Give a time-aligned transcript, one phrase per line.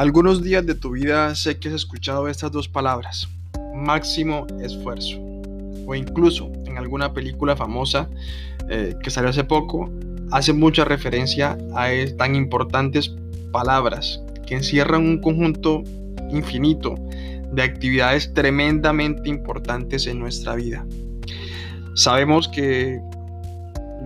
[0.00, 3.28] Algunos días de tu vida sé que has escuchado estas dos palabras,
[3.74, 5.18] máximo esfuerzo.
[5.86, 8.08] O incluso en alguna película famosa
[8.70, 9.90] eh, que salió hace poco,
[10.30, 13.14] hace mucha referencia a tan importantes
[13.52, 15.84] palabras que encierran un conjunto
[16.30, 16.94] infinito
[17.52, 20.82] de actividades tremendamente importantes en nuestra vida.
[21.94, 23.02] Sabemos que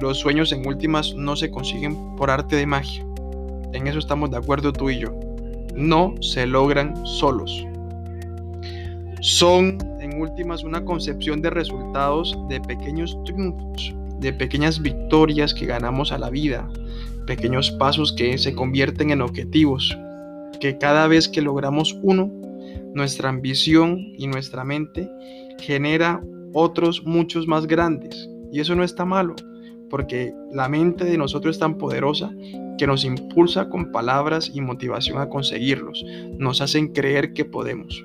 [0.01, 3.07] los sueños en últimas no se consiguen por arte de magia.
[3.73, 5.34] En eso estamos de acuerdo tú y yo
[5.75, 7.67] no se logran solos.
[9.21, 16.13] Son, en últimas, una concepción de resultados de pequeños triunfos, de pequeñas victorias que ganamos
[16.13, 16.69] a la vida,
[17.27, 19.97] pequeños pasos que se convierten en objetivos,
[20.61, 22.31] que cada vez que logramos uno,
[22.95, 25.11] nuestra ambición y nuestra mente
[25.59, 28.29] genera otros muchos más grandes.
[28.53, 29.35] Y eso no está malo,
[29.91, 32.33] porque la mente de nosotros es tan poderosa
[32.79, 36.05] que nos impulsa con palabras y motivación a conseguirlos,
[36.39, 38.05] nos hacen creer que podemos.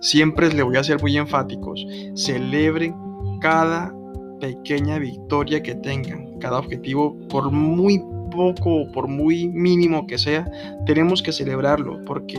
[0.00, 2.94] Siempre le voy a ser muy enfáticos, celebren
[3.40, 3.94] cada
[4.40, 10.50] pequeña victoria que tengan, cada objetivo, por muy poco o por muy mínimo que sea,
[10.86, 12.38] tenemos que celebrarlo porque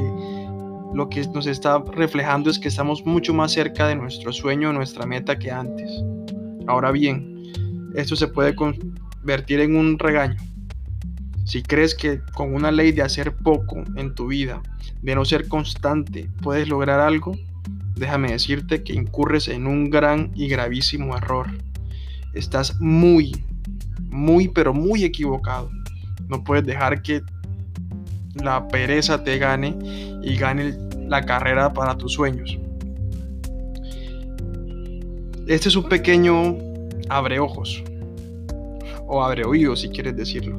[0.93, 5.05] lo que nos está reflejando es que estamos mucho más cerca de nuestro sueño, nuestra
[5.05, 6.03] meta que antes.
[6.67, 7.38] Ahora bien,
[7.95, 10.37] esto se puede convertir en un regaño.
[11.45, 14.61] Si crees que con una ley de hacer poco en tu vida,
[15.01, 17.35] de no ser constante, puedes lograr algo,
[17.95, 21.47] déjame decirte que incurres en un gran y gravísimo error.
[22.33, 23.31] Estás muy,
[24.09, 25.71] muy, pero muy equivocado.
[26.27, 27.21] No puedes dejar que
[28.35, 29.75] la pereza te gane
[30.21, 32.57] y gane la carrera para tus sueños.
[35.47, 36.68] Este es un pequeño
[37.09, 37.83] abreojos
[39.07, 40.57] o abre oídos si quieres decirlo.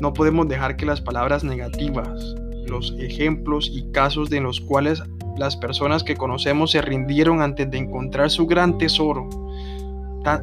[0.00, 2.34] No podemos dejar que las palabras negativas,
[2.66, 5.02] los ejemplos y casos de los cuales
[5.36, 9.28] las personas que conocemos se rindieron antes de encontrar su gran tesoro,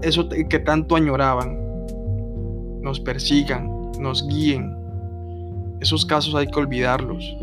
[0.01, 1.59] eso que tanto añoraban,
[2.81, 4.75] nos persigan, nos guíen.
[5.81, 7.35] Esos casos hay que olvidarlos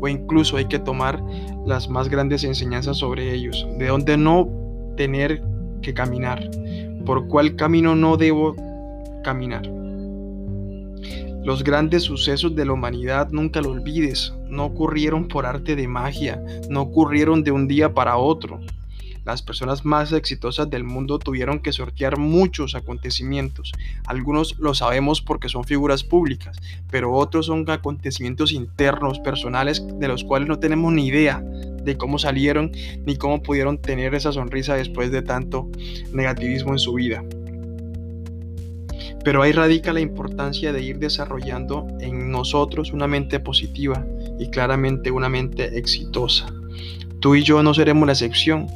[0.00, 1.22] o incluso hay que tomar
[1.66, 4.48] las más grandes enseñanzas sobre ellos, de donde no
[4.96, 5.42] tener
[5.82, 6.50] que caminar,
[7.04, 8.54] por cuál camino no debo
[9.22, 9.66] caminar.
[11.44, 16.42] Los grandes sucesos de la humanidad, nunca lo olvides, no ocurrieron por arte de magia,
[16.68, 18.60] no ocurrieron de un día para otro.
[19.24, 23.72] Las personas más exitosas del mundo tuvieron que sortear muchos acontecimientos.
[24.06, 26.56] Algunos lo sabemos porque son figuras públicas,
[26.90, 31.44] pero otros son acontecimientos internos, personales, de los cuales no tenemos ni idea
[31.86, 32.72] de cómo salieron
[33.06, 35.70] ni cómo pudieron tener esa sonrisa después de tanto
[36.12, 37.24] negativismo en su vida.
[39.24, 44.06] Pero ahí radica la importancia de ir desarrollando en nosotros una mente positiva
[44.38, 46.46] y claramente una mente exitosa.
[47.20, 48.66] Tú y yo no seremos la excepción.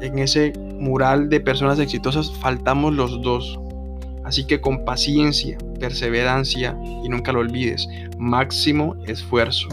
[0.00, 3.58] En ese mural de personas exitosas faltamos los dos.
[4.24, 7.86] Así que con paciencia, perseverancia y nunca lo olvides,
[8.18, 9.68] máximo esfuerzo.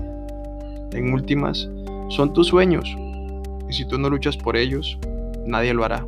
[0.91, 1.67] En últimas,
[2.13, 2.95] son tus sueños
[3.67, 4.99] y si tú no luchas por ellos,
[5.45, 6.05] nadie lo hará.